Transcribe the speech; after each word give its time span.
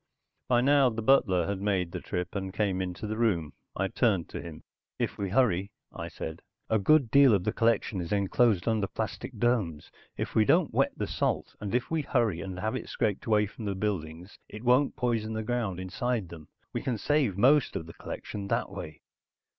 By 0.47 0.61
now 0.61 0.89
the 0.89 1.03
butler 1.03 1.45
had 1.45 1.61
made 1.61 1.91
the 1.91 2.01
trip, 2.01 2.33
and 2.33 2.51
came 2.51 2.81
into 2.81 3.05
the 3.05 3.17
room. 3.19 3.53
I 3.75 3.87
turned 3.87 4.29
to 4.29 4.41
him. 4.41 4.63
"If 4.97 5.19
we 5.19 5.29
hurry," 5.29 5.69
I 5.93 6.07
said. 6.07 6.41
"A 6.71 6.79
good 6.79 7.11
deal 7.11 7.35
of 7.35 7.43
the 7.43 7.53
collection 7.53 8.01
is 8.01 8.11
enclosed 8.11 8.67
under 8.67 8.87
plastic 8.87 9.37
domes. 9.37 9.91
If 10.17 10.33
we 10.33 10.43
don't 10.43 10.73
wet 10.73 10.91
the 10.97 11.05
salt, 11.05 11.55
and 11.59 11.75
if 11.75 11.91
we 11.91 12.01
hurry 12.01 12.41
and 12.41 12.59
have 12.59 12.75
it 12.75 12.89
scraped 12.89 13.27
away 13.27 13.45
from 13.45 13.65
the 13.65 13.75
buildings 13.75 14.39
it 14.49 14.63
won't 14.63 14.95
poison 14.95 15.33
the 15.33 15.43
ground 15.43 15.79
inside 15.79 16.29
them. 16.29 16.47
We 16.73 16.81
can 16.81 16.97
save 16.97 17.37
most 17.37 17.75
of 17.75 17.85
the 17.85 17.93
collection 17.93 18.47
that 18.47 18.71
way." 18.71 19.01